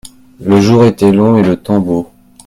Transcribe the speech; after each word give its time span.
le 0.43 0.59
jour 0.59 0.83
était 0.85 1.11
long 1.11 1.37
et 1.37 1.43
le 1.43 1.57
temps 1.61 1.79
beau. 1.79 2.09